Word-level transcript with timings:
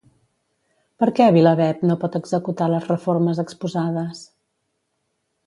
Per 1.03 1.09
què 1.19 1.27
Vilaweb 1.35 1.83
no 1.89 1.97
pot 2.05 2.17
executar 2.21 2.71
les 2.73 2.89
reformes 2.93 3.43
exposades? 3.45 4.25